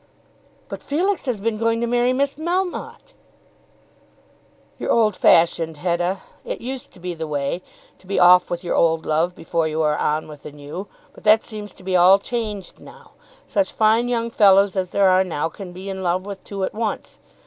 "But 0.67 0.81
Felix 0.81 1.25
has 1.25 1.39
been 1.39 1.59
going 1.59 1.79
to 1.81 1.85
marry 1.85 2.11
Miss 2.11 2.33
Melmotte!" 2.33 3.13
"You're 4.79 4.89
old 4.91 5.15
fashioned, 5.15 5.77
Hetta. 5.77 6.21
It 6.43 6.59
used 6.59 6.91
to 6.93 6.99
be 6.99 7.13
the 7.13 7.27
way, 7.27 7.61
to 7.99 8.07
be 8.07 8.17
off 8.17 8.49
with 8.49 8.61
the 8.61 8.71
old 8.71 9.05
love 9.05 9.35
before 9.35 9.67
you 9.67 9.83
are 9.83 9.97
on 9.97 10.27
with 10.27 10.41
the 10.41 10.51
new; 10.51 10.87
but 11.13 11.23
that 11.25 11.43
seems 11.43 11.71
to 11.75 11.83
be 11.83 11.95
all 11.95 12.17
changed 12.17 12.79
now. 12.79 13.11
Such 13.45 13.71
fine 13.71 14.07
young 14.07 14.31
fellows 14.31 14.75
as 14.75 14.89
there 14.89 15.07
are 15.07 15.23
now 15.23 15.49
can 15.49 15.71
be 15.71 15.87
in 15.87 16.01
love 16.01 16.25
with 16.25 16.43
two 16.43 16.63
at 16.63 16.73
once. 16.73 17.19